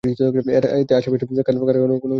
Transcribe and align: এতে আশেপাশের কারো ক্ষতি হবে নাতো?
এতে 0.79 0.93
আশেপাশের 0.95 1.27
কারো 1.39 1.57
ক্ষতি 1.59 1.79
হবে 1.79 1.89
নাতো? 1.91 2.07